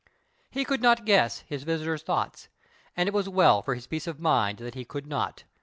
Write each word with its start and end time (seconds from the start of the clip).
He 0.49 0.65
could 0.65 0.81
not 0.81 1.05
guess 1.05 1.41
his 1.41 1.61
visitor's 1.61 2.01
thoughts, 2.01 2.49
and 2.97 3.07
it 3.07 3.13
was 3.13 3.29
well 3.29 3.61
for 3.61 3.75
his 3.75 3.85
peace 3.85 4.07
of 4.07 4.19
mind 4.19 4.57
that 4.57 4.73
he 4.73 4.83
could 4.83 5.05
not. 5.05 5.43